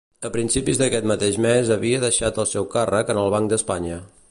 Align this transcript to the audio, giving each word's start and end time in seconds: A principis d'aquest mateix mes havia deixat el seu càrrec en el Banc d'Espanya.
A 0.27 0.29
principis 0.35 0.79
d'aquest 0.81 1.05
mateix 1.11 1.37
mes 1.47 1.69
havia 1.77 2.01
deixat 2.05 2.41
el 2.45 2.49
seu 2.55 2.67
càrrec 2.75 3.15
en 3.15 3.23
el 3.27 3.33
Banc 3.37 3.53
d'Espanya. 3.53 4.01